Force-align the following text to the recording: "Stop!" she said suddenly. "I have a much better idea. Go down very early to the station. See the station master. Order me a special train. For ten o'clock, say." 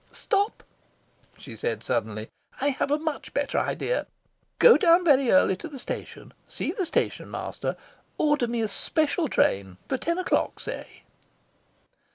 "Stop!" 0.09 0.63
she 1.37 1.55
said 1.55 1.83
suddenly. 1.83 2.29
"I 2.59 2.69
have 2.69 2.89
a 2.89 2.97
much 2.97 3.35
better 3.35 3.59
idea. 3.59 4.07
Go 4.57 4.75
down 4.75 5.05
very 5.05 5.29
early 5.29 5.55
to 5.57 5.67
the 5.67 5.77
station. 5.77 6.33
See 6.47 6.71
the 6.71 6.87
station 6.87 7.29
master. 7.29 7.77
Order 8.17 8.47
me 8.47 8.61
a 8.63 8.67
special 8.67 9.27
train. 9.27 9.77
For 9.87 9.99
ten 9.99 10.17
o'clock, 10.17 10.59
say." 10.59 11.03